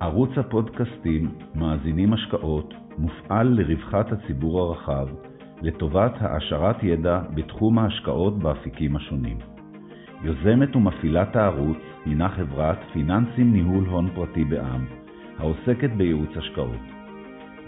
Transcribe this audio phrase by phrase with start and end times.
[0.00, 5.08] ערוץ הפודקאסטים מאזינים השקעות מופעל לרווחת הציבור הרחב,
[5.62, 9.38] לטובת העשרת ידע בתחום ההשקעות באפיקים השונים.
[10.22, 14.86] יוזמת ומפעילת הערוץ הינה חברת פיננסים ניהול הון פרטי בע"מ,
[15.38, 16.84] העוסקת בייעוץ השקעות.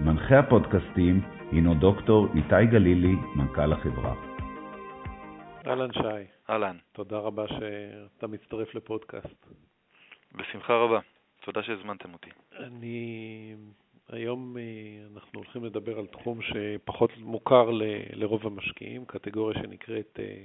[0.01, 1.21] מנחה הפודקאסטים
[1.53, 4.15] הינו דוקטור איתי גלילי, מנכ"ל החברה.
[5.67, 6.51] אהלן שי.
[6.51, 6.77] אהלן.
[6.93, 9.47] תודה רבה שאתה מצטרף לפודקאסט.
[10.35, 10.99] בשמחה רבה.
[11.41, 12.31] תודה שהזמנתם אותי.
[12.59, 13.55] אני...
[14.09, 14.63] היום אה,
[15.15, 17.83] אנחנו הולכים לדבר על תחום שפחות מוכר ל...
[18.13, 20.45] לרוב המשקיעים, קטגוריה שנקראת אה,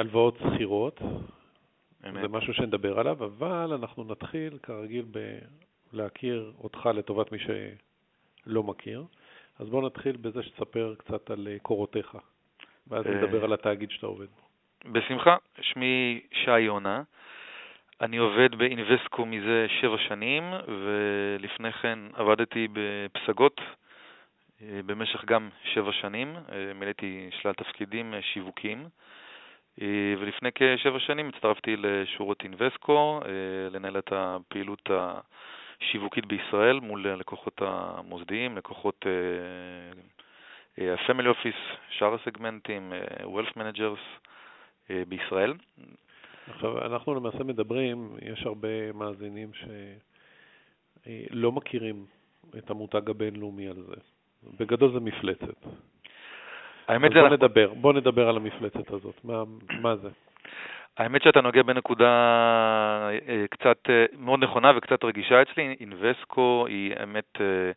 [0.00, 1.00] הלוואות שכירות.
[2.00, 5.04] זה משהו שנדבר עליו, אבל אנחנו נתחיל כרגיל
[5.92, 9.04] בלהכיר אותך לטובת מי שלא מכיר.
[9.58, 12.16] אז בואו נתחיל בזה שתספר קצת על אה, קורותיך,
[12.86, 14.46] ואז נדבר על התאגיד שאתה עובד בו.
[14.92, 15.36] בשמחה.
[15.60, 17.02] שמי שי יונה.
[18.00, 23.60] אני עובד באינבסקו מזה שבע שנים, ולפני כן עבדתי בפסגות
[24.62, 28.88] אה, במשך גם שבע שנים, אה, מילאתי שלל תפקידים אה, שיווקיים,
[30.18, 33.20] ולפני כשבע שנים הצטרפתי לשורות אינבסקו,
[33.70, 39.06] לנהל את הפעילות השיווקית בישראל מול הלקוחות המוסדיים, לקוחות
[40.78, 44.28] ה-Family Office, שאר הסגמנטים, Wealth Managers
[45.08, 45.52] בישראל.
[46.50, 49.50] עכשיו, אנחנו למעשה מדברים, יש הרבה מאזינים
[51.06, 52.06] שלא מכירים
[52.58, 53.96] את המותג הבינלאומי על זה.
[54.58, 55.66] בגדול זה מפלצת.
[56.88, 57.20] האמת זה...
[57.20, 57.36] בוא אנחנו...
[57.36, 59.42] נדבר, בוא נדבר על המפלצת הזאת, מה,
[59.80, 60.08] מה זה?
[60.96, 62.08] האמת שאתה נוגע בנקודה
[63.28, 65.76] אה, קצת אה, מאוד נכונה וקצת רגישה אצלי.
[65.80, 67.70] אינבסקו היא האמת אה,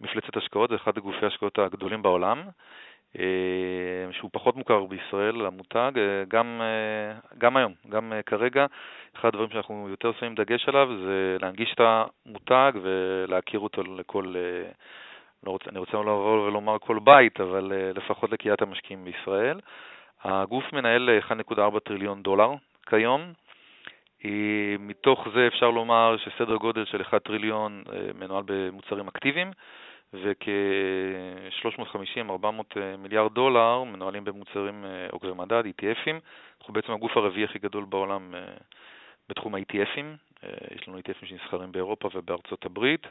[0.00, 2.42] מפלצת השקעות, זה אחד הגופי ההשקעות הגדולים בעולם.
[3.18, 8.66] אה, שהוא פחות מוכר בישראל, המותג, אה, גם, אה, גם היום, גם כרגע.
[9.16, 14.34] אחד הדברים שאנחנו יותר שמים דגש עליו זה להנגיש את המותג ולהכיר אותו לכל,
[15.46, 19.60] לא רוצה, אני רוצה לבוא ולומר כל בית, אבל לפחות לקהילת המשקיעים בישראל.
[20.24, 22.50] הגוף מנהל 1.4 טריליון דולר
[22.86, 23.32] כיום.
[24.78, 27.82] מתוך זה אפשר לומר שסדר גודל של 1 טריליון
[28.14, 29.50] מנוהל במוצרים אקטיביים,
[30.14, 32.44] וכ-350-400
[32.76, 36.16] אה, מיליארד דולר מנוהלים במוצרים עוקבי אה, מדד, ETFים.
[36.60, 38.40] אנחנו בעצם הגוף הרביעי הכי גדול בעולם אה,
[39.28, 40.06] בתחום ה-ETFים.
[40.74, 43.06] יש לנו ETFים שנסחרים באירופה ובארצות הברית,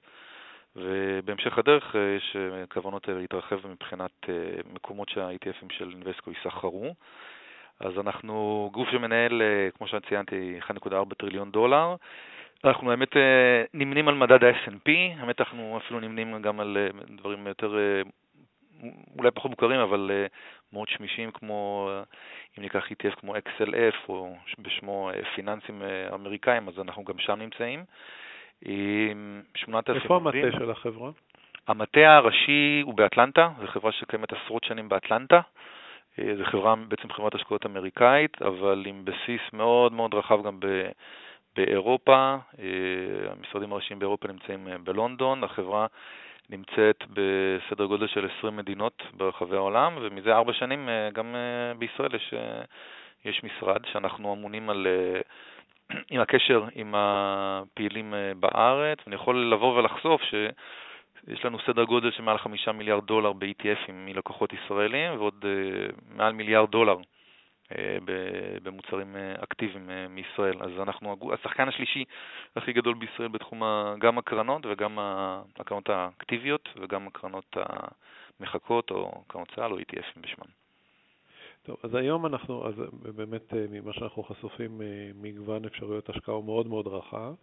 [0.75, 2.35] ובהמשך הדרך יש
[2.73, 4.11] כוונות להתרחב מבחינת
[4.73, 6.95] מקומות שה-ETFים של אינבסקו יסחרו.
[7.81, 9.41] אז אנחנו גוף שמנהל,
[9.77, 11.95] כמו שציינתי, 1.4 טריליון דולר.
[12.63, 17.47] אנחנו האמת אה, נמנים על מדד ה-S&P, האמת אנחנו אפילו נמנים גם על אה, דברים
[17.47, 18.01] יותר, אה,
[19.17, 20.11] אולי פחות מוכרים, אבל
[20.73, 21.89] מאוד שמישים כמו,
[22.57, 25.81] אם ניקח ETF כמו XLF, או בשמו פיננסים
[26.13, 27.83] אמריקאים, אז אנחנו גם שם נמצאים.
[29.95, 31.11] איפה המטה של החברה?
[31.67, 35.41] המטה הראשי הוא באטלנטה, זו חברה שקיימת עשרות שנים באטלנטה.
[36.17, 40.65] זו חברה, בעצם חברת השקעות אמריקאית, אבל עם בסיס מאוד מאוד רחב גם ב...
[41.55, 45.87] באירופה, אה, המשרדים הראשיים באירופה נמצאים אה, בלונדון, החברה
[46.49, 51.35] נמצאת בסדר גודל של 20 מדינות ברחבי העולם, ומזה ארבע שנים אה, גם
[51.77, 52.33] בישראל יש,
[53.25, 54.87] יש משרד שאנחנו אמונים על,
[56.11, 60.21] עם הקשר עם הפעילים בארץ, ואני יכול לבוא ולחשוף
[61.25, 65.45] שיש לנו סדר גודל של מעל חמישה מיליארד דולר ב-ETFים מלקוחות ישראלים, ועוד
[66.15, 66.97] מעל מיליארד דולר
[67.77, 67.97] אה,
[68.63, 70.63] במוצרים אה, אקטיביים אה, מישראל.
[70.63, 72.03] אז אנחנו השחקן השלישי
[72.55, 73.61] הכי גדול בישראל בתחום
[73.99, 74.99] גם הקרנות וגם
[75.59, 77.57] הקרנות האקטיביות וגם הקרנות
[78.39, 80.47] המחכות או קרנות צה"ל או ETFים בשמן.
[81.63, 82.73] טוב, אז היום אנחנו, אז
[83.15, 84.81] באמת ממה שאנחנו חשופים,
[85.21, 87.33] מגוון אפשרויות השקעה הוא מאוד מאוד רחב,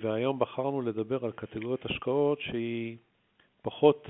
[0.00, 2.96] והיום בחרנו לדבר על קטגוריית השקעות שהיא
[3.62, 4.08] פחות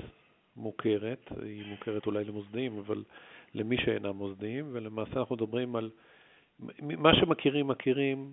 [0.57, 3.03] מוכרת, היא מוכרת אולי למוסדיים, אבל
[3.55, 5.91] למי שאינם מוסדיים, ולמעשה אנחנו מדברים על,
[6.81, 8.33] מה שמכירים, מכירים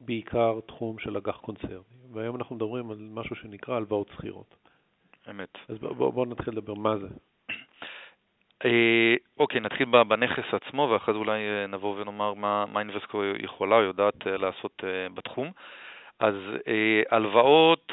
[0.00, 4.54] בעיקר תחום של אג"ח קונצרני, והיום אנחנו מדברים על משהו שנקרא הלוואות שכירות.
[5.30, 5.58] אמת.
[5.68, 7.08] אז בואו בוא נתחיל לדבר מה זה.
[8.64, 13.76] אה, אוקיי, נתחיל בנכס עצמו, ואחרי זה אולי אה, נבוא ונאמר מה, מה אינבסקו יכולה
[13.76, 14.82] או יודעת אה, לעשות
[15.14, 15.50] בתחום.
[16.22, 16.34] אז
[17.10, 17.92] הלוואות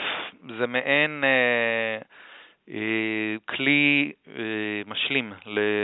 [0.58, 1.24] זה מעין...
[2.70, 5.34] אה, כלי אה, משלים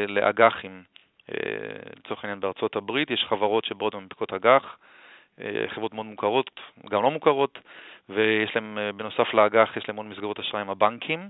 [0.08, 0.84] לאג"חים.
[1.32, 1.36] אה,
[1.98, 4.78] לצורך העניין בארצות הברית יש חברות שבאות ומנפיקות אג"ח,
[5.68, 6.60] חברות מאוד מוכרות,
[6.90, 7.60] גם לא מוכרות,
[8.10, 11.30] ויש להם, בנוסף לאג"ח, יש להם עוד מסגרות אשראי עם הבנקים,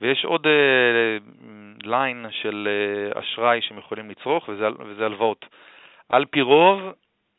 [0.00, 0.46] ויש עוד
[1.84, 2.68] ליין של
[3.14, 5.46] אשראי שהם יכולים לצרוך, וזה, וזה הלוואות.
[6.08, 6.80] על פי רוב,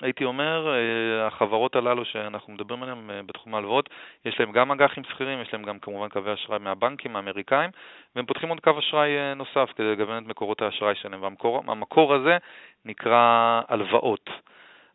[0.01, 3.89] הייתי אומר, אה, החברות הללו שאנחנו מדברים עליהן אה, בתחום ההלוואות,
[4.25, 7.69] יש להם גם אג"חים שכירים, יש להם גם כמובן קווי אשראי מהבנקים האמריקאים,
[8.15, 12.37] והם פותחים עוד קו אשראי אה, נוסף כדי לגוון את מקורות האשראי שלהם, והמקור הזה
[12.85, 14.29] נקרא הלוואות.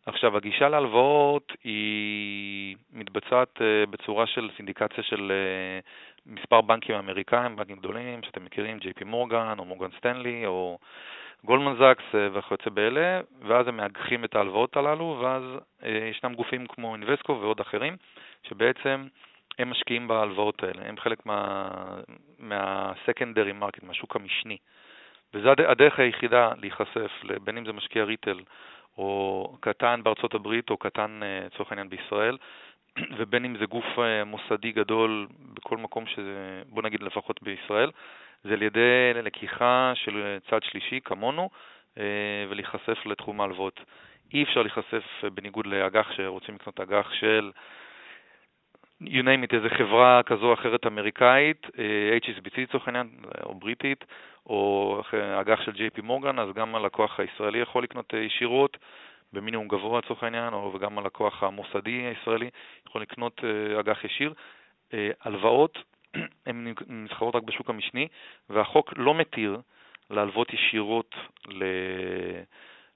[0.05, 5.31] עכשיו, הגישה להלוואות היא מתבצעת בצורה של סינדיקציה של
[6.25, 10.77] מספר בנקים אמריקאים, בנקים גדולים שאתם מכירים, ג'יי פי מורגן או מורגן סטנלי או
[11.45, 15.43] גולדמן זקס אה, וכיוצא באלה, ואז הם מאגחים את ההלוואות הללו, ואז
[15.83, 17.97] אה, ישנם גופים כמו אינבסקו ועוד אחרים,
[18.43, 19.07] שבעצם
[19.59, 21.67] הם משקיעים בהלוואות האלה, הם חלק מה
[23.61, 24.57] market, מהשוק המשני.
[25.33, 27.11] וזו הדרך היחידה להיחשף,
[27.43, 28.39] בין אם זה משקיע ריטל
[28.97, 32.37] או קטן בארצות הברית או קטן אה, לצורך העניין בישראל,
[33.17, 33.85] ובין אם זה גוף
[34.25, 37.91] מוסדי גדול בכל מקום שזה, בוא נגיד לפחות בישראל,
[38.43, 41.49] זה על ידי לקיחה של צד שלישי כמונו
[41.97, 42.03] אה,
[42.49, 43.79] ולהיחשף לתחום ההלוואות.
[44.33, 47.51] אי אפשר להיחשף אה, בניגוד לאג"ח שרוצים לקנות אג"ח של
[49.03, 53.09] you name it, איזה חברה כזו או אחרת אמריקאית, אה, HSBC לצורך העניין,
[53.43, 54.05] או בריטית,
[54.45, 55.01] או
[55.41, 58.77] אג"ח של JP מורגן, אז גם הלקוח הישראלי יכול לקנות ישירות,
[59.33, 62.49] במינימום גבוה לצורך העניין, או וגם הלקוח המוסדי הישראלי
[62.87, 63.41] יכול לקנות
[63.79, 64.33] אג"ח ישיר.
[65.21, 65.77] הלוואות
[66.45, 68.07] הן נסחרות רק בשוק המשני,
[68.49, 69.61] והחוק לא מתיר
[70.09, 71.15] להלוות ישירות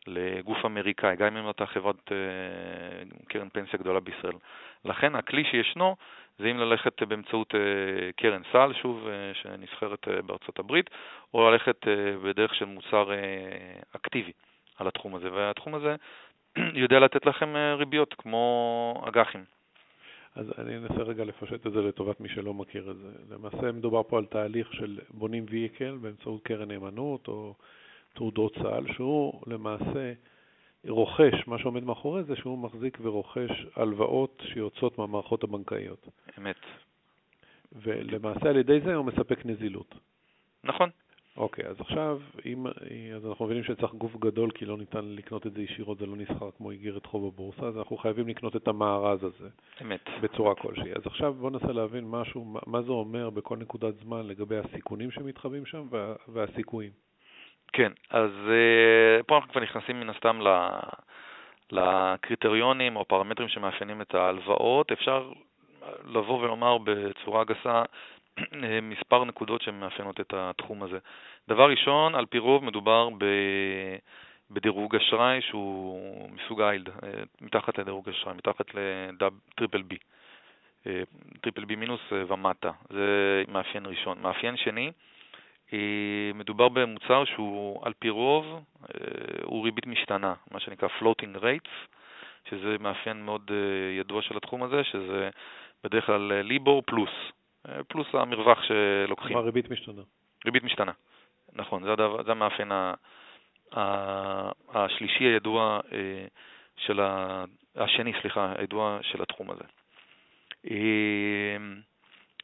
[0.08, 2.18] לגוף אמריקאי, גם אם אתה חברת אה,
[3.28, 4.34] קרן פנסיה גדולה בישראל.
[4.86, 5.96] לכן הכלי שישנו
[6.40, 10.90] זה אם ללכת באמצעות אה, קרן סל, שוב, אה, שנסחרת בארצות הברית,
[11.34, 11.88] או ללכת
[12.24, 13.10] בדרך של מוצר
[13.96, 14.32] אקטיבי
[14.78, 15.32] על התחום הזה.
[15.32, 15.96] והתחום הזה
[16.84, 19.44] יודע לתת לכם ריביות כמו אג"חים.
[20.36, 23.36] אז אני אנסה רגע לפשט את זה לטובת מי שלא מכיר את זה.
[23.36, 27.54] למעשה מדובר פה על תהליך של בונים ויקל באמצעות קרן נאמנות או
[28.14, 30.14] תעודות סל, שהוא למעשה
[30.88, 36.08] רוכש, מה שעומד מאחורי זה שהוא מחזיק ורוכש הלוואות שיוצאות מהמערכות הבנקאיות.
[36.38, 36.60] אמת.
[37.72, 39.96] ולמעשה על ידי זה הוא מספק נזילות.
[40.64, 40.90] נכון.
[41.38, 42.68] אוקיי, אז עכשיו, אם,
[43.16, 46.16] אז אנחנו מבינים שצריך גוף גדול כי לא ניתן לקנות את זה ישירות, זה לא
[46.16, 49.50] נסחר כמו איגרת חוב בבורסה, אז אנחנו חייבים לקנות את המארז הזה.
[49.82, 50.10] אמת.
[50.22, 50.92] בצורה כלשהי.
[50.96, 55.12] אז עכשיו בואו ננסה להבין משהו, מה, מה זה אומר בכל נקודת זמן לגבי הסיכונים
[55.12, 56.92] שמתחבאים שם וה, והסיכויים.
[57.74, 60.40] כן, אז אה, פה אנחנו כבר נכנסים מן הסתם
[61.72, 64.92] לקריטריונים או פרמטרים שמאפיינים את ההלוואות.
[64.92, 65.32] אפשר
[66.06, 67.84] לבוא ולומר בצורה גסה
[68.82, 70.98] מספר נקודות שמאפיינות את התחום הזה.
[71.48, 73.26] דבר ראשון, על פי רוב מדובר ב...
[74.52, 79.98] בדירוג אשראי שהוא מסוג high yield, אה, מתחת לדירוג אשראי, מתחת ל triple B,
[80.88, 81.04] אה,
[81.42, 84.18] triple B minus אה, ומטה, זה מאפיין ראשון.
[84.22, 84.92] מאפיין שני,
[86.36, 88.64] מדובר במוצר שהוא על פי רוב,
[89.44, 91.98] הוא ריבית משתנה, מה שנקרא floating rates,
[92.50, 93.52] שזה מאפיין מאוד
[94.00, 95.30] ידוע של התחום הזה, שזה
[95.84, 97.10] בדרך כלל ליבור פלוס,
[97.88, 99.28] פלוס המרווח שלוקחים.
[99.28, 100.02] כלומר ריבית משתנה.
[100.46, 100.92] ריבית משתנה,
[101.54, 102.72] נכון, זה, הדבר, זה המאפיין
[104.74, 106.26] השלישי הידוע אה,
[106.78, 107.44] של ה...
[107.76, 109.64] השני, סליחה, הידוע של התחום הזה.
[110.72, 111.58] אה,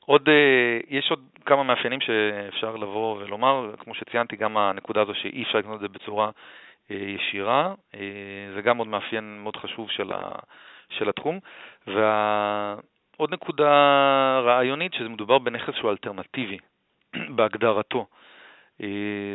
[0.06, 5.44] עוד, אה, יש עוד כמה מאפיינים שאפשר לבוא ולומר, כמו שציינתי, גם הנקודה הזו שאי
[5.44, 6.30] אפשר לקנות את זה בצורה
[6.90, 7.74] ישירה,
[8.56, 10.32] זה גם עוד מאפיין מאוד חשוב של, ה,
[10.90, 11.40] של התחום.
[11.88, 12.76] וה...
[13.22, 13.70] עוד נקודה
[14.46, 16.58] רעיונית, שזה מדובר בנכס שהוא אלטרנטיבי
[17.36, 18.06] בהגדרתו.
[18.82, 18.88] אה,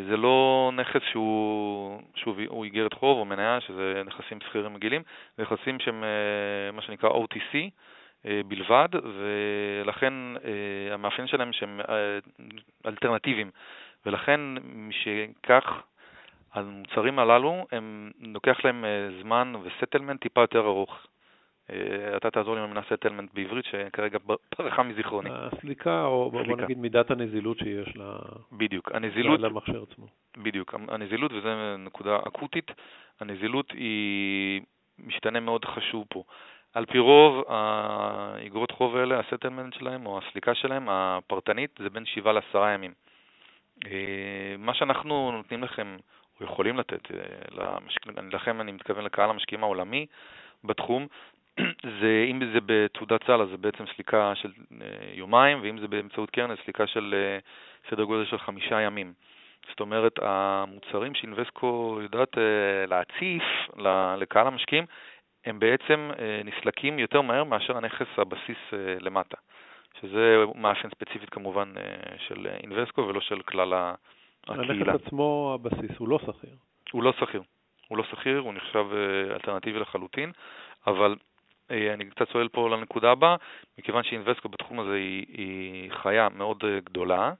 [0.08, 5.02] זה לא נכס שהוא, שהוא איגרת חוב או מניה, שזה נכסים שכירים רגילים,
[5.36, 7.54] זה נכסים שהם אה, מה שנקרא OTC
[8.26, 10.12] אה, בלבד, ולכן
[10.92, 11.80] המאפיין שלהם שהם
[12.86, 13.50] אלטרנטיביים.
[14.06, 15.82] ולכן משכך
[16.52, 18.84] המוצרים הללו, הם לוקח להם
[19.22, 21.06] זמן ו settlement טיפה יותר ארוך.
[21.70, 24.18] אה, אתה תעזור לי עם המילה settlement בעברית, שכרגע
[24.56, 25.30] פרחה מזיכרוני.
[25.32, 28.16] הסליקה, או בוא נגיד מידת הנזילות שיש לה...
[28.52, 29.40] בדיוק, הנזילות...
[29.40, 30.06] למכשיר עצמו.
[30.36, 32.70] בדיוק, הנזילות, וזו נקודה אקוטית,
[33.20, 34.62] הנזילות היא
[34.98, 36.22] משתנה מאוד חשוב פה.
[36.74, 42.06] על פי רוב, האגרות חוב האלה, ה settlement שלהם, או הסליקה שלהם, הפרטנית, זה בין
[42.06, 42.92] 7 ל-10 ימים.
[43.86, 45.96] אה, מה שאנחנו נותנים לכם,
[46.40, 47.78] או יכולים לתת, אה,
[48.32, 50.06] לכם אני מתכוון לקהל המשקיעים העולמי
[50.64, 51.06] בתחום,
[52.00, 56.30] זה, אם זה בתעודת סל, אז זה בעצם סליקה של אה, יומיים, ואם זה באמצעות
[56.30, 57.38] קרן, זה סליקה של אה,
[57.90, 59.12] סדר גודל של חמישה ימים.
[59.68, 63.42] זאת אומרת, המוצרים שאינבסקו יודעת אה, להציף
[64.18, 64.84] לקהל המשקיעים,
[65.44, 66.10] הם בעצם
[66.44, 68.58] נסלקים יותר מהר מאשר הנכס הבסיס
[69.00, 69.36] למטה,
[70.00, 71.72] שזה מאפיין ספציפית כמובן
[72.18, 74.74] של אינבסקו ולא של כלל הקהילה.
[74.74, 76.50] הנכס עצמו, הבסיס, הוא לא שכיר.
[76.92, 77.42] הוא לא שכיר.
[77.88, 78.86] הוא לא שכיר, הוא נחשב
[79.30, 80.32] אלטרנטיבי לחלוטין,
[80.86, 81.16] אבל
[81.70, 83.36] אני קצת צועל פה לנקודה הבאה,
[83.78, 87.32] מכיוון שאינבסקו בתחום הזה היא, היא חיה מאוד גדולה,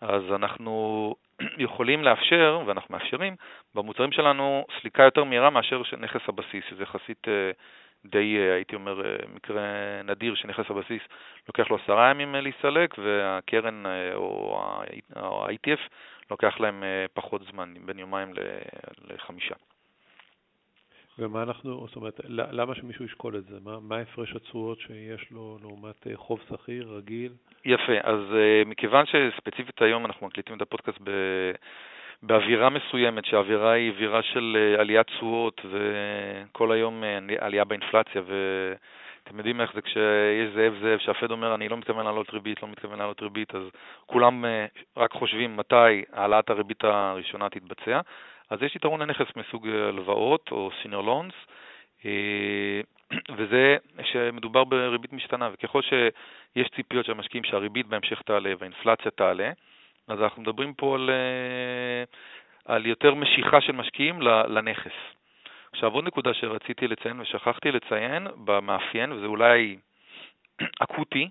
[0.00, 1.14] אז אנחנו
[1.58, 3.36] יכולים לאפשר, ואנחנו מאפשרים,
[3.74, 7.26] במוצרים שלנו סליקה יותר מהירה מאשר נכס הבסיס, שזה יחסית
[8.04, 9.62] די, אה, הייתי אומר, אה, מקרה
[10.04, 11.02] נדיר שנכנס לבסיס,
[11.48, 13.82] לוקח לו עשרה ימים אה, להסתלק, והקרן
[14.14, 14.60] או
[15.16, 15.80] ה-ITF
[16.30, 18.32] לוקח להם פחות זמן, בין יומיים
[19.08, 19.54] לחמישה.
[21.20, 23.56] ומה אנחנו, זאת אומרת, למה שמישהו ישקול את זה?
[23.64, 27.32] מה, מה הפרש התשואות שיש לו לעומת חוב שכיר רגיל?
[27.64, 28.20] יפה, אז
[28.66, 31.10] מכיוון שספציפית היום אנחנו מקליטים את הפודקאסט ב...
[32.22, 39.38] באווירה מסוימת, שהאווירה היא אווירה של אה, עליית תשואות וכל היום אה, עלייה באינפלציה, ואתם
[39.38, 42.98] יודעים איך זה כשיש זאב זאב, שהפד אומר אני לא מתכוון לעלות ריבית, לא מתכוון
[42.98, 43.62] לעלות ריבית, אז
[44.06, 48.00] כולם אה, רק חושבים מתי העלאת הריבית הראשונה תתבצע.
[48.50, 51.34] אז יש יתרון לנכס מסוג הלוואות או סינר לונס,
[53.36, 59.52] וזה שמדובר בריבית משתנה, וככל שיש ציפיות של המשקיעים שהריבית בהמשך תעלה והאינפלציה תעלה,
[60.08, 62.04] אז אנחנו מדברים פה על, אה,
[62.74, 64.92] על יותר משיכה של משקיעים לנכס.
[65.72, 69.76] עכשיו עוד נקודה שרציתי לציין ושכחתי לציין במאפיין, וזה אולי
[70.84, 71.30] אקוטי,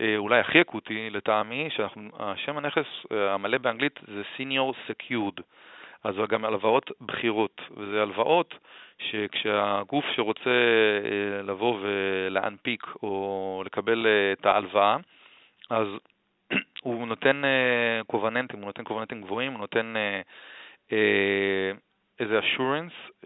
[0.00, 5.42] אה, אולי הכי אקוטי לטעמי, שהשם הנכס אה, המלא באנגלית זה Senior Secured,
[6.04, 8.54] אז זה גם הלוואות בחירות, וזה הלוואות
[8.98, 10.50] שכשהגוף שרוצה
[11.42, 14.96] לבוא ולהנפיק או לקבל את ההלוואה,
[15.70, 15.86] אז
[16.84, 17.42] הוא נותן
[18.06, 20.20] קובננטים, הוא נותן קובננטים גבוהים, הוא נותן אה,
[20.92, 21.72] אה,
[22.20, 22.40] איזה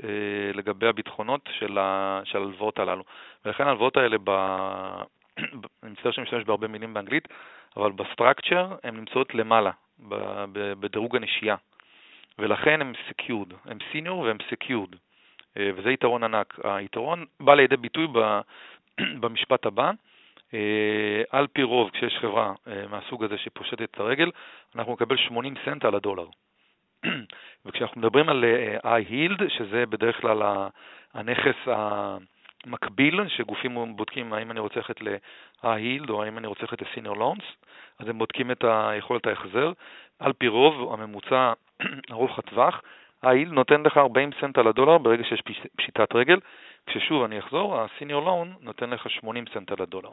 [0.05, 0.09] אה,
[0.55, 3.05] לגבי הביטחונות של ההלוואות הללו.
[3.45, 4.31] ולכן ההלוואות האלה, ב...
[5.83, 7.29] אני מצטער שאני משתמש בהרבה מילים באנגלית,
[7.77, 9.71] אבל בסטרקצ'ר הן נמצאות למעלה,
[10.81, 11.57] בדירוג הנשייה.
[12.39, 14.97] ולכן הם secured, הם senior והם secured,
[15.57, 16.59] וזה יתרון ענק.
[16.65, 18.07] היתרון בא לידי ביטוי
[19.21, 19.91] במשפט הבא,
[20.55, 24.31] אה, על פי רוב, כשיש חברה אה, מהסוג הזה שפושטת את הרגל,
[24.77, 26.27] אנחנו נקבל 80 סנט על הדולר.
[27.67, 30.43] וכשאנחנו מדברים על אה, high-yield, שזה בדרך כלל
[31.15, 37.17] הנכס המקביל, שגופים בודקים האם אני רוצה ללכת ל-high-yield או האם אני רוצה ללכת ל-senior
[37.17, 37.67] loans,
[37.99, 38.65] אז הם בודקים את
[38.99, 39.73] יכולת ההחזר.
[40.19, 41.53] על פי רוב, הממוצע
[42.13, 42.83] ארוך הטווח,
[43.23, 45.43] ה-yield נותן לך 40 סנט על הדולר ברגע שיש
[45.77, 46.39] פשיטת רגל,
[46.87, 50.11] כששוב, אני אחזור, ה-senior loan נותן לך 80 סנט על הדולר.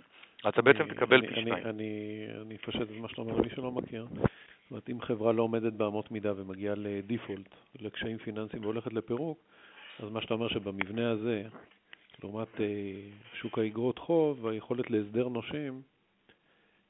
[0.48, 1.66] אתה בעצם תקבל פי שניים.
[1.66, 4.08] אני אפשט את מה שאתה אומר למי שלא מכיר.
[4.12, 9.38] זאת אומרת, אם חברה לא עומדת באמות מידה ומגיעה לדיפולט, לקשיים פיננסיים והולכת לפירוק,
[10.00, 11.44] אז מה שאתה אומר שבמבנה הזה,
[12.24, 12.66] לעומת אה,
[13.34, 15.82] שוק האגרות חוב והיכולת להסדר נושים,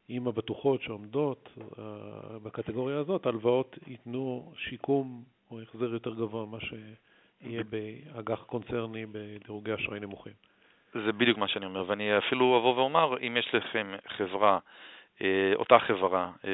[0.10, 1.84] עם הבטוחות שעומדות אה,
[2.44, 10.00] בקטגוריה הזאת, הלוואות ייתנו שיקום או החזר יותר גבוה ממה שיהיה באג"ח קונצרני בדירוגי אשראי
[10.00, 10.34] נמוכים.
[10.94, 14.60] זה בדיוק מה שאני אומר, ואני אפילו אבוא ואומר, אם יש לכם חברה,
[15.22, 16.52] אה, אותה חברה, אה,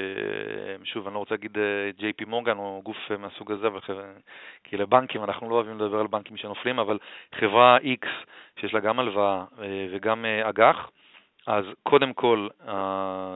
[0.84, 1.58] שוב, אני לא רוצה להגיד
[2.16, 3.68] JP Morgan או גוף מהסוג הזה,
[4.64, 6.98] כי לבנקים, אנחנו לא אוהבים לדבר על בנקים שנופלים, אבל
[7.36, 8.08] חברה X
[8.60, 10.90] שיש לה גם הלוואה אה, וגם אג"ח,
[11.48, 12.48] אז קודם כל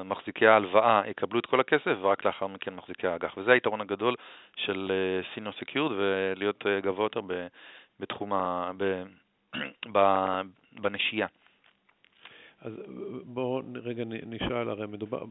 [0.05, 3.37] מחזיקי ההלוואה יקבלו את כל הכסף, ורק לאחר מכן מחזיקי האג"ח.
[3.37, 4.15] וזה היתרון הגדול
[4.55, 4.91] של
[5.33, 7.21] senior secured, ולהיות גבוה יותר
[7.99, 8.71] בתחום ה...
[10.81, 11.27] בנשייה.
[12.61, 12.73] אז
[13.25, 15.23] בואו רגע נשאל, הרי מדובר,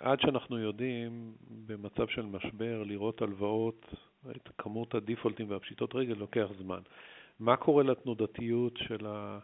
[0.00, 1.32] עד שאנחנו יודעים
[1.66, 3.94] במצב של משבר לראות הלוואות,
[4.30, 6.80] את כמות הדיפולטים והפשיטות רגל לוקח זמן.
[7.40, 9.38] מה קורה לתנודתיות של, ה,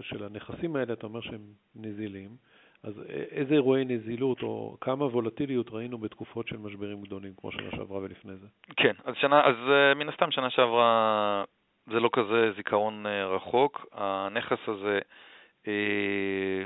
[0.00, 0.92] של הנכסים האלה?
[0.92, 1.42] אתה אומר שהם
[1.74, 2.36] נזילים,
[2.82, 7.98] אז איזה אירועי נזילות או כמה וולטיליות ראינו בתקופות של משברים גדולים כמו שנה שעברה
[8.02, 8.46] ולפני זה?
[8.76, 11.44] כן, אז, שנה, אז אה, מן הסתם שנה שעברה
[11.86, 13.86] זה לא כזה זיכרון אה, רחוק.
[13.92, 14.98] הנכס הזה,
[15.68, 15.72] אה,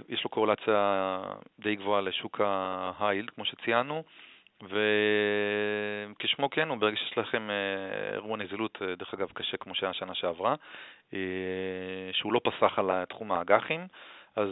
[0.09, 1.19] יש לו קורלציה
[1.61, 4.03] די גבוהה לשוק ה high yield, כמו שציינו,
[4.63, 10.15] וכשמו כן הוא, ברגע שיש לכם אה, אירוע נזילות, דרך אגב, קשה כמו שהיה שנה
[10.15, 10.55] שעברה,
[12.13, 13.87] שהוא לא פסח על תחום האג"חים,
[14.37, 14.49] אז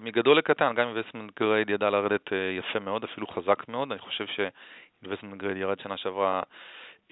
[0.00, 4.45] מגדול לקטן, גם investment grade ידע לרדת יפה מאוד, אפילו חזק מאוד, אני חושב ש
[4.45, 6.42] investment grade ירד שנה שעברה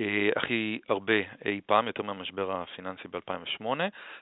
[0.01, 1.15] אה, הכי הרבה
[1.45, 3.65] אי פעם, יותר מהמשבר הפיננסי ב-2008,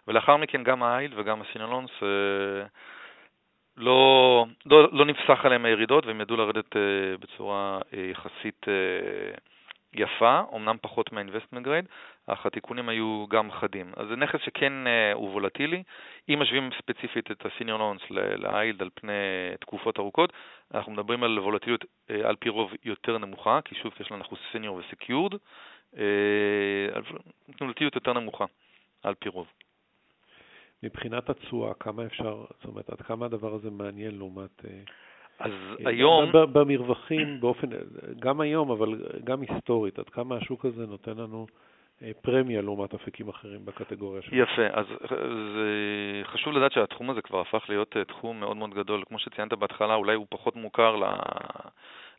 [0.08, 2.66] ולאחר מכן גם האייל וגם הסינלונס אה,
[3.80, 8.66] לא, לא, לא נפסח עליהם הירידות והם ידעו לרדת אה, בצורה יחסית
[9.94, 11.86] יפה, אמנם פחות מה-investment grade,
[12.26, 13.92] אך התיקונים היו גם חדים.
[13.96, 14.72] אז זה נכס שכן
[15.14, 15.82] הוא וולטילי.
[16.28, 19.12] אם משווים ספציפית את ה-senior loans ל-ILD על פני
[19.60, 20.32] תקופות ארוכות,
[20.74, 21.84] אנחנו מדברים על וולטיליות
[22.24, 25.36] על פי רוב יותר נמוכה, כי שוב יש לנו senior ו-secured,
[27.58, 28.44] תנודתיות יותר נמוכה,
[29.02, 29.46] על פי רוב.
[30.82, 34.64] מבחינת התשואה, כמה אפשר, זאת אומרת, עד כמה הדבר הזה מעניין לעומת...
[35.38, 35.52] אז
[35.86, 36.32] היום...
[36.32, 37.68] במרווחים, באופן,
[38.18, 41.46] גם היום, אבל גם היסטורית, עד כמה השוק הזה נותן לנו
[42.02, 44.42] אה, פרמיה לעומת אפיקים אחרים בקטגוריה שלנו.
[44.42, 44.86] יפה, אז
[45.54, 45.68] זה
[46.24, 49.02] חשוב לדעת שהתחום הזה כבר הפך להיות אה, תחום מאוד מאוד גדול.
[49.08, 50.96] כמו שציינת בהתחלה, אולי הוא פחות מוכר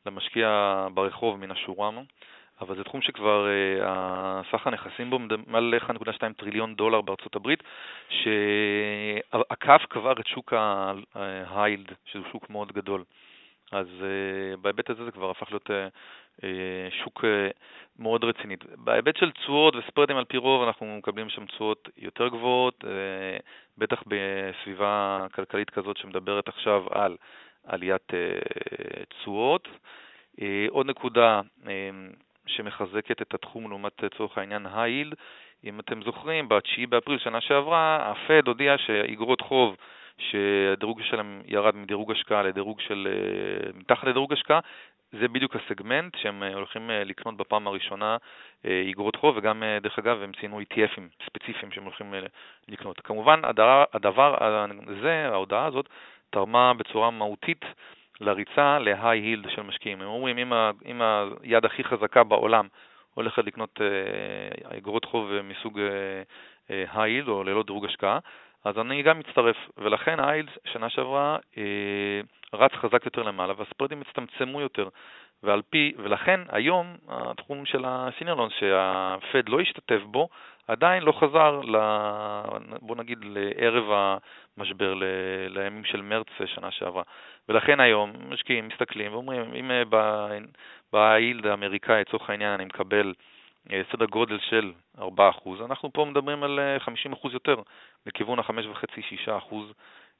[0.06, 1.90] למשקיע ברחוב מן השורה,
[2.62, 3.48] אבל זה תחום שכבר
[3.82, 7.64] אה, סך הנכסים בו מעל 1.2 טריליון דולר בארצות הברית,
[8.10, 10.54] שהקף קבר את שוק
[11.16, 13.04] ההיילד, שהוא שוק מאוד גדול.
[13.72, 13.88] אז
[14.62, 15.70] בהיבט הזה זה כבר הפך להיות
[16.44, 17.50] אה, שוק אה,
[18.00, 18.56] מאוד רציני.
[18.76, 23.38] בהיבט של תשואות וספרדים על פי רוב, אנחנו מקבלים שם תשואות יותר גבוהות, אה,
[23.78, 27.18] בטח בסביבה כלכלית כזאת שמדברת עכשיו על
[27.68, 28.12] עליית
[29.10, 29.68] תשואות.
[30.70, 31.42] עוד נקודה
[32.48, 35.16] שמחזקת את התחום לעומת צורך העניין ה-yield,
[35.64, 39.76] אם אתם זוכרים, ב-9 באפריל שנה שעברה, הפד הודיע שאיגרות חוב
[40.18, 43.08] שהדירוג שלהם ירד מדירוג השקעה לדירוג של
[43.76, 44.60] מתחת לדירוג השקעה,
[45.20, 48.18] זה בדיוק הסגמנט שהם אה, הולכים אה, לקנות בפעם הראשונה
[48.66, 52.14] אה, איגרות חוב, וגם, דרך אגב, הם ציינו ETFים ספציפיים שהם הולכים
[52.68, 53.02] לקנות.
[53.02, 53.42] כמובן,
[53.94, 54.36] הדבר
[54.88, 55.90] הזה, ההודעה הזאת,
[56.30, 57.66] תרמה בצורה מהותית
[58.22, 60.02] לריצה ל-high yield של משקיעים.
[60.02, 61.02] הם אומרים, אם, ה, אם
[61.44, 62.68] היד הכי חזקה בעולם
[63.14, 63.82] הולכת לקנות
[64.72, 65.80] איגרות חוב מסוג
[66.70, 68.20] high yield או ללא דירוג השקעה,
[68.66, 72.22] אז אני גם מצטרף, ולכן האיילס שנה שעברה אה,
[72.54, 74.90] רץ חזק יותר למעלה והספרדים הצטמצמו יותר,
[75.44, 80.30] ועל פי, ולכן היום התחום של הסינרלונס שהפד לא השתתף בו,
[80.68, 81.76] עדיין לא חזר, ל,
[82.82, 83.84] בוא נגיד, לערב
[84.58, 85.04] המשבר, ל,
[85.50, 87.04] לימים של מרץ שנה שעברה.
[87.50, 89.72] ולכן היום משקיעים מסתכלים ואומרים, אם
[90.94, 93.14] באילד האמריקאי, לצורך העניין, אני מקבל
[93.72, 95.02] אה, סדר גודל של 4%,
[95.66, 97.56] אנחנו פה מדברים על 50% אה, יותר,
[98.06, 99.56] לכיוון ה-5.5-6%,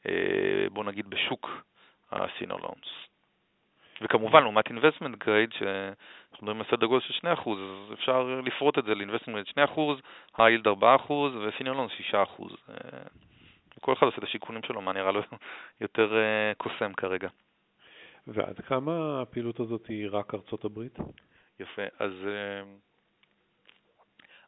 [0.08, 0.14] אה,
[0.72, 1.50] בוא נגיד בשוק
[2.14, 2.90] loans.
[4.02, 8.84] וכמובן, לעומת investment grade, שאנחנו מדברים על סדר גודל של 2%, אז אפשר לפרוט את
[8.84, 9.80] זה ל-investment grade 2%,
[10.36, 10.68] high yield
[11.08, 12.44] 4% ו-senior loans 6%.
[13.82, 15.22] כל אחד עושה את השיקולים שלו, מה נראה לו
[15.82, 16.14] יותר
[16.58, 17.30] קוסם כרגע.
[18.28, 20.98] ועד כמה הפעילות הזאת היא רק ארצות הברית?
[21.60, 22.12] יפה, אז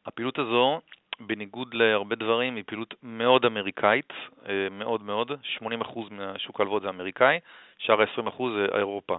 [0.06, 0.82] הפעילות הזו,
[1.20, 4.14] בניגוד להרבה דברים, היא פעילות מאוד אמריקאית,
[4.50, 7.40] אה, מאוד מאוד, 80% מהשוק ההלוואות זה אמריקאי,
[7.78, 9.18] שאר ה-20% זה אירופה.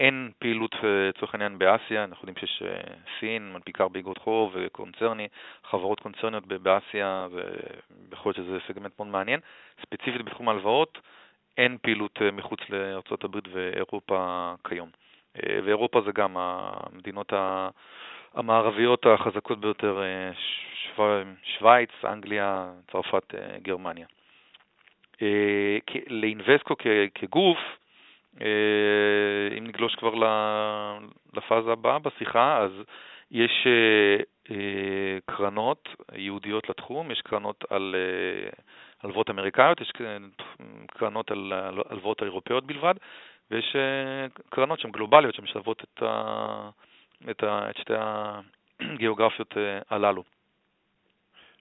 [0.00, 4.52] אין פעילות, אה, לצורך העניין, באסיה, אנחנו יודעים שיש אה, סין, מנפיקה הרבה איגרות חוב
[4.54, 5.28] וקונצרני,
[5.64, 7.28] חברות קונצרניות באסיה,
[8.10, 9.40] ויכול להיות שזה סגמנט מאוד מעניין.
[9.82, 10.98] ספציפית בתחום ההלוואות,
[11.58, 14.88] אין פעילות מחוץ לארה"ב ואירופה כיום.
[15.64, 17.32] ואירופה זה גם המדינות.
[18.34, 20.30] המערביות החזקות ביותר, אה,
[21.42, 24.06] שווייץ, אנגליה, צרפת, אה, גרמניה.
[25.22, 26.74] אה, לאינבסקו
[27.14, 27.58] כגוף,
[29.58, 30.14] אם נגלוש כבר
[31.34, 32.70] לפאזה הבאה בשיחה, אז
[33.30, 33.66] יש
[35.26, 37.96] קרנות ייעודיות לתחום, יש קרנות על
[39.02, 39.92] הלוואות אמריקאיות, יש
[40.86, 41.52] קרנות על
[41.90, 42.94] הלוואות האירופאיות בלבד,
[43.50, 43.76] ויש
[44.48, 46.70] קרנות שהן גלובליות שמשלבות את ה...
[47.30, 47.94] את, ה, את שתי
[48.80, 50.24] הגיאוגרפיות אה, הללו.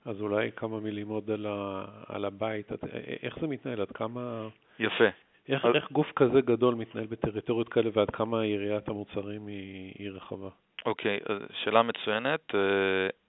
[0.06, 2.84] אז אולי כמה מילים עוד על, ה, על הבית, את,
[3.24, 4.48] איך זה מתנהל, עד כמה...
[4.80, 5.08] יפה.
[5.50, 5.76] איך, אז...
[5.76, 10.50] איך גוף כזה גדול מתנהל בטריטוריות כאלה ועד כמה יריית המוצרים היא, היא רחבה?
[10.86, 11.20] אוקיי,
[11.64, 12.56] שאלה מצוינת.
[12.56, 12.60] אה,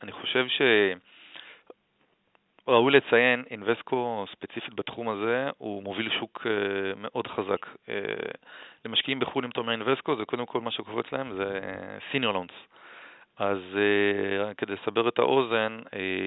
[0.02, 0.62] אני חושב ש...
[2.68, 7.66] ראוי לציין, אינבסקו ספציפית בתחום הזה, הוא מוביל שוק אה, מאוד חזק.
[7.88, 7.94] אה,
[8.84, 11.60] למשקיעים בחו"ל, אם אתה אומר אינבסקו, זה קודם כל מה שקופץ להם, זה
[12.10, 12.50] סיניור לונס.
[13.38, 13.58] אז
[14.56, 15.80] כדי לסבר את האוזן,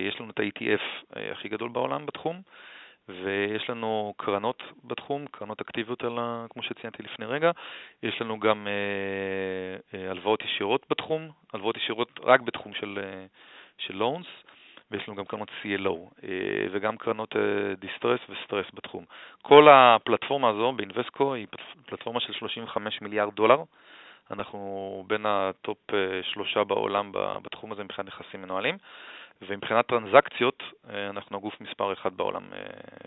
[0.08, 2.41] יש לנו את ה-ETF הכי גדול בעולם בתחום,
[3.09, 7.51] ויש לנו קרנות בתחום, קרנות אקטיביות, על ה, כמו שציינתי לפני רגע.
[8.03, 8.67] יש לנו גם
[9.93, 12.99] הלוואות ישירות בתחום, הלוואות ישירות רק בתחום של,
[13.77, 14.27] של loans.
[14.91, 16.29] ויש לנו גם קרנות CLO אה,
[16.71, 17.35] וגם קרנות
[17.79, 19.05] distress אה, וסטרס בתחום.
[19.41, 21.47] כל הפלטפורמה הזו באינבסקו היא
[21.85, 23.63] פלטפורמה של 35 מיליארד דולר.
[24.31, 28.77] אנחנו בין ה top אה, שלושה בעולם בתחום הזה מבחינת נכסים מנוהלים,
[29.41, 32.43] ומבחינת טרנזקציות, אנחנו הגוף מספר אחד בעולם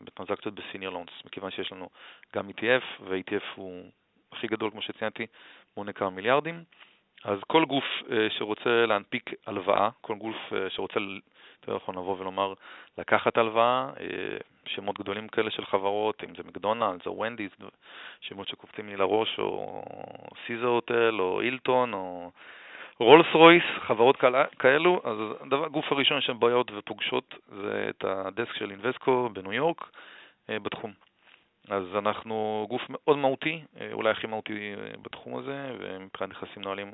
[0.04, 1.88] בטרנזקציות בסיניור לונס, מכיוון שיש לנו
[2.34, 3.90] גם ETF, ו-ETF הוא
[4.32, 5.26] הכי גדול, כמו שציינתי,
[5.76, 6.64] מונה כמה מיליארדים.
[7.24, 7.84] אז כל גוף
[8.38, 10.36] שרוצה להנפיק הלוואה, כל גוף
[10.68, 11.00] שרוצה
[11.66, 12.54] יותר נכון לבוא ולומר,
[12.98, 14.36] לקחת הלוואה, אה,
[14.66, 17.52] שמות גדולים כאלה של חברות, אם זה מקדונלדס או ונדיס,
[18.20, 19.82] שמות שקופצים לי לראש, או
[20.46, 22.30] סיזר הוטל, או אילטון, או
[22.98, 24.16] רולס רויס, חברות
[24.58, 29.52] כאלו, אז הדבר, הגוף הראשון שהן באות ופוגשות זה את ה desk של אינבסקו בניו
[29.52, 29.90] יורק
[30.48, 30.92] בתחום.
[31.68, 36.92] אז אנחנו גוף מאוד מהותי, אולי הכי מהותי בתחום הזה, ומבחינת נכסים מנוהלים,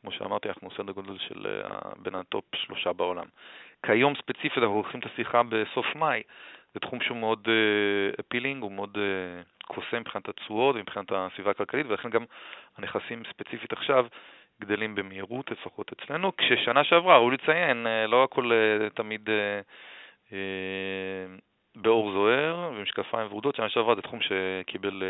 [0.00, 1.60] כמו שאמרתי, אנחנו סדר גודל של
[1.96, 3.26] בין ה top שלושה בעולם.
[3.86, 6.22] כיום ספציפית אנחנו עורכים את השיחה בסוף מאי,
[6.74, 7.48] זה תחום שהוא מאוד
[8.20, 8.98] appealing, הוא מאוד
[9.66, 12.24] קוסם מבחינת התשואות ומבחינת הסביבה הכלכלית, ולכן גם
[12.78, 14.06] הנכסים ספציפית עכשיו
[14.60, 20.36] גדלים במהירות, לפחות אצלנו, כששנה שעברה, ראוי לציין, אה, לא הכל אה, תמיד אה,
[21.76, 25.02] באור זוהר ומשקפיים ורודות, שנה שעברה זה תחום שקיבל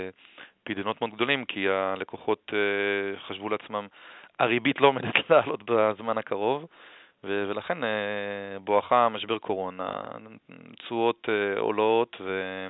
[0.65, 2.53] פדיונות מאוד גדולים, כי הלקוחות
[3.27, 3.87] חשבו לעצמם,
[4.39, 6.67] הריבית לא עומדת לעלות בזמן הקרוב.
[7.25, 7.79] ולכן
[8.61, 10.03] בואכה משבר קורונה,
[10.79, 12.67] תשואות עולות ו...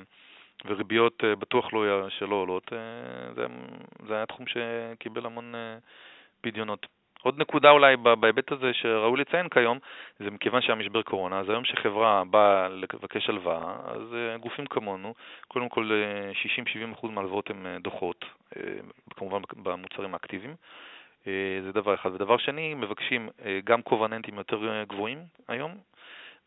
[0.65, 2.73] וריביות בטוח לא שלא עולות,
[3.35, 3.45] זה,
[4.07, 5.53] זה היה תחום שקיבל המון
[6.41, 6.87] פדיונות.
[7.23, 9.79] עוד נקודה אולי בהיבט הזה שראוי לציין כיום,
[10.19, 15.13] זה מכיוון שהיה משבר קורונה, אז היום שחברה באה לבקש הלוואה, אז אה, גופים כמונו,
[15.47, 15.91] קודם כל
[17.03, 18.25] 60-70% אה, מהלוואות הן אה, דוחות,
[19.15, 20.55] כמובן במוצרים האקטיביים,
[21.63, 22.11] זה דבר אחד.
[22.13, 23.29] ודבר שני, מבקשים
[23.63, 25.77] גם קובננטים יותר גבוהים היום,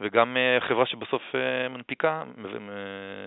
[0.01, 1.23] וגם חברה שבסוף
[1.71, 2.25] מנפיקה,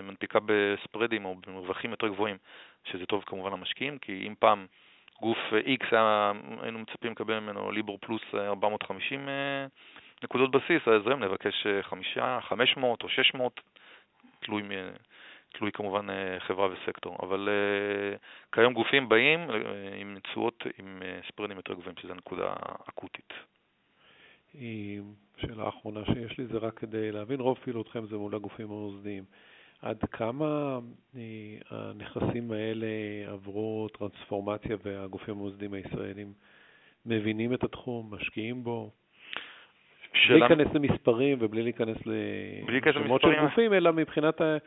[0.03, 2.37] מנפיקה בספרדים או במרווחים יותר גבוהים,
[2.83, 4.65] שזה טוב כמובן למשקיעים, כי אם פעם
[5.21, 5.95] גוף X
[6.61, 9.65] היינו מצפים לקבל ממנו ליבור פלוס 450 אה,
[10.23, 13.61] נקודות בסיס, אז היום נבקש 5, אה, 500 או 600,
[14.39, 14.63] תלוי,
[15.53, 17.17] תלוי כמובן אה, חברה וסקטור.
[17.21, 17.49] אבל
[18.51, 19.39] כיום גופים באים
[20.01, 22.53] עם תשואות עם ספרדים יותר גבוהים, שזו נקודה
[22.89, 23.33] אקוטית.
[25.37, 29.23] שאלה אחרונה שיש לי זה רק כדי להבין, רוב פעילותכם זה מול הגופים המוסדיים.
[29.85, 30.79] עד כמה
[31.15, 31.21] אה,
[31.69, 32.87] הנכסים האלה
[33.27, 36.33] עברו טרנספורמציה והגופים המוסדיים הישראלים
[37.05, 38.91] מבינים את התחום, משקיעים בו?
[40.29, 44.57] בלי להיכנס למספרים ובלי להיכנס לשמות של גופים, אלא מבחינת, ה...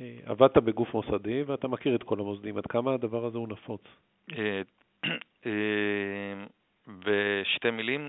[0.00, 3.82] אה, עבדת בגוף מוסדי ואתה מכיר את כל המוסדים, עד כמה הדבר הזה הוא נפוץ?
[5.46, 5.52] אה,
[6.88, 8.08] בשתי מילים,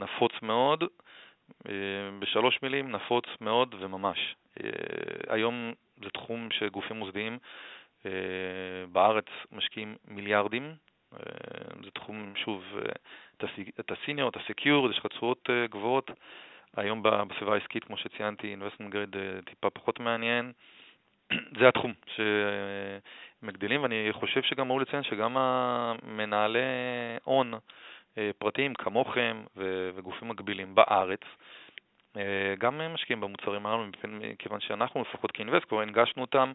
[0.00, 0.84] נפוץ מאוד,
[2.18, 4.34] בשלוש מילים, נפוץ מאוד וממש.
[4.60, 4.70] אה,
[5.28, 7.38] היום זה תחום שגופים מוסדיים
[8.06, 8.10] אה,
[8.92, 10.74] בארץ משקיעים מיליארדים.
[11.12, 11.18] אה,
[11.84, 12.64] זה תחום, שוב,
[13.80, 16.10] את הסיניור, את הסקיור, יש לך תשואות גבוהות.
[16.76, 20.52] היום בסביבה העסקית, כמו שציינתי, investment grade טיפה פחות מעניין.
[21.58, 21.92] זה התחום
[23.42, 26.60] שמגדילים, ואני חושב שגם ראוי לציין שגם המנהלי
[27.24, 27.54] הון
[28.38, 29.44] פרטיים כמוכם
[29.94, 31.20] וגופים מקבילים בארץ,
[32.16, 36.52] אה, גם משקיעים במוצרים הללו, מכיוון שאנחנו לפחות כאינבסטקור הנגשנו אותם,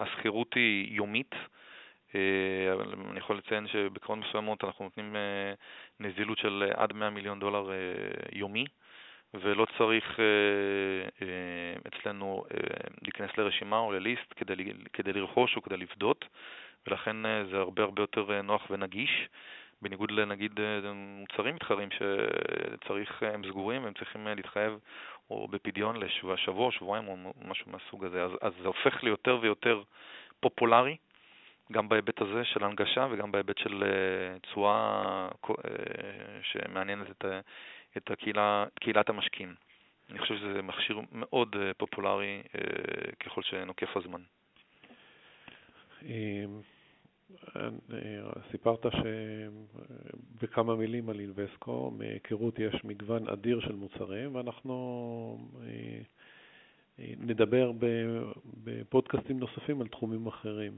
[0.00, 1.34] השכירות היא יומית.
[2.14, 2.20] אה,
[3.10, 5.54] אני יכול לציין שבקרנות מסוימות אנחנו נותנים אה,
[6.00, 7.70] נזילות של עד 100 מיליון דולר
[8.32, 8.64] יומי,
[9.34, 10.18] ולא צריך
[11.88, 12.44] אצלנו
[13.02, 14.54] להיכנס לרשימה או לליסט כדי,
[14.92, 16.24] כדי לרכוש או כדי לפדות,
[16.86, 17.16] ולכן
[17.50, 19.28] זה הרבה הרבה יותר נוח ונגיש.
[19.82, 24.78] בניגוד לנגיד אה, מוצרים מתחרים שצריך, הם סגורים והם צריכים אה, להתחייב
[25.30, 28.24] או בפדיון לשבוע, שבוע, שבועיים או משהו מהסוג הזה.
[28.24, 29.82] אז, אז זה הופך ליותר ויותר
[30.40, 30.96] פופולרי,
[31.72, 35.28] גם בהיבט הזה של הנגשה וגם בהיבט של אה, תשואה
[36.42, 37.24] שמעניינת את,
[37.96, 39.54] את הקהילה, קהילת המשקיעים.
[40.10, 42.42] אני חושב שזה מכשיר מאוד פופולרי
[43.20, 44.20] ככל שנוקף הזמן.
[48.50, 48.86] סיפרת
[50.38, 55.98] שבכמה מילים על אינבסקו, מהיכרות יש מגוון אדיר של מוצרים, ואנחנו אה,
[56.98, 57.72] אה, נדבר
[58.64, 60.72] בפודקאסטים נוספים על תחומים אחרים.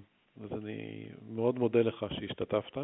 [0.44, 2.78] אז אני מאוד מודה לך שהשתתפת.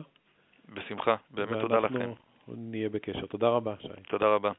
[0.69, 1.95] בשמחה, באמת תודה לכם.
[1.95, 2.17] ואנחנו
[2.49, 3.27] נהיה בקשר.
[3.27, 3.89] תודה רבה, שי.
[4.09, 4.49] תודה רבה.